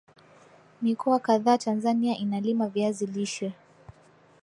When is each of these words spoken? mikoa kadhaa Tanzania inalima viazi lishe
mikoa 0.81 1.19
kadhaa 1.19 1.57
Tanzania 1.57 2.17
inalima 2.17 2.67
viazi 2.69 3.05
lishe 3.05 3.53